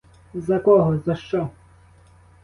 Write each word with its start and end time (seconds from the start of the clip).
За 0.33 0.59
кого, 0.59 0.97
за 0.97 1.15
що? 1.15 1.49